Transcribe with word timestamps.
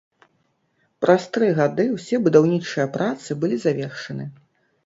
Праз 1.03 1.27
тры 1.35 1.49
гады 1.59 1.85
ўсе 1.97 2.21
будаўнічыя 2.29 2.89
працы 2.97 3.29
былі 3.45 3.63
завершаны. 3.67 4.25